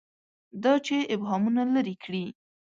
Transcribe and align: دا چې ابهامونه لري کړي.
دا 0.63 0.73
چې 0.85 0.95
ابهامونه 1.13 1.61
لري 1.75 1.95
کړي. 2.03 2.25